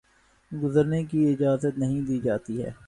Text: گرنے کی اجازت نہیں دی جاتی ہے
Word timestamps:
گرنے 0.51 1.03
کی 1.03 1.25
اجازت 1.27 1.77
نہیں 1.77 2.01
دی 2.01 2.19
جاتی 2.19 2.61
ہے 2.63 2.71